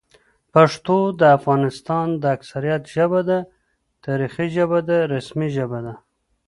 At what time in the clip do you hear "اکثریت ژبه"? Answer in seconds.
2.35-3.21